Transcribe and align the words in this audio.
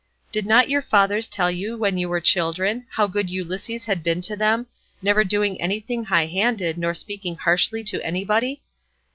Did 0.31 0.47
not 0.47 0.67
your 0.67 0.81
fathers 0.81 1.27
tell 1.27 1.51
you 1.51 1.77
when 1.77 1.95
you 1.95 2.09
were 2.09 2.19
children, 2.19 2.87
how 2.89 3.05
good 3.05 3.29
Ulysses 3.29 3.85
had 3.85 4.01
been 4.01 4.19
to 4.21 4.35
them—never 4.35 5.23
doing 5.23 5.61
anything 5.61 6.05
high 6.05 6.25
handed, 6.25 6.75
nor 6.75 6.95
speaking 6.95 7.35
harshly 7.35 7.83
to 7.83 8.03
anybody? 8.03 8.63